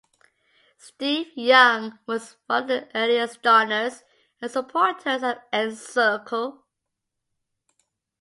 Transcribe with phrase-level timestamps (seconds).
[0.79, 4.03] Steve Young was one of the earliest donors
[4.41, 6.65] and supporters of Encircle.